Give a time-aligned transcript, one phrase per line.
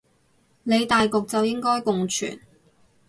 [0.63, 2.41] 理大局就應該共存